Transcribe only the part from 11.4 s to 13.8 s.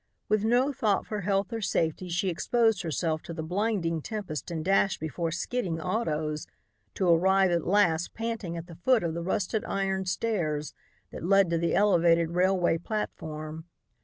to the elevated railway platform.